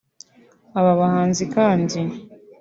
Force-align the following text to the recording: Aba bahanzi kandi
Aba 0.79 0.91
bahanzi 1.01 1.41
kandi 1.55 1.99